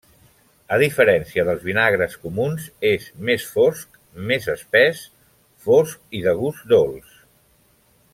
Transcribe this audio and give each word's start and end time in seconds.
A 0.75 0.77
diferència 0.83 1.43
dels 1.49 1.61
vinagres 1.65 2.15
comuns, 2.23 2.65
és 2.93 3.05
més 3.29 3.45
fosc, 3.57 3.99
més 4.31 4.47
espès, 4.55 5.03
fosc 5.67 6.19
i 6.21 6.23
de 6.29 6.35
gust 6.41 6.65
dolç. 6.73 7.13